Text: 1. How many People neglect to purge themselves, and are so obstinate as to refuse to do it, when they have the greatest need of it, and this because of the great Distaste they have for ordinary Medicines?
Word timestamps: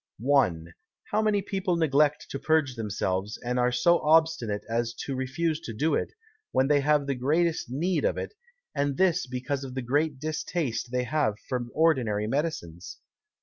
1. 0.17 0.73
How 1.11 1.21
many 1.21 1.43
People 1.43 1.75
neglect 1.75 2.25
to 2.31 2.39
purge 2.39 2.73
themselves, 2.73 3.37
and 3.45 3.59
are 3.59 3.71
so 3.71 3.99
obstinate 3.99 4.63
as 4.67 4.95
to 4.95 5.13
refuse 5.15 5.59
to 5.59 5.73
do 5.75 5.93
it, 5.93 6.11
when 6.51 6.67
they 6.67 6.79
have 6.79 7.05
the 7.05 7.13
greatest 7.13 7.69
need 7.69 8.03
of 8.03 8.17
it, 8.17 8.33
and 8.73 8.97
this 8.97 9.27
because 9.27 9.63
of 9.63 9.75
the 9.75 9.83
great 9.83 10.17
Distaste 10.17 10.89
they 10.91 11.03
have 11.03 11.35
for 11.47 11.67
ordinary 11.75 12.25
Medicines? 12.25 12.97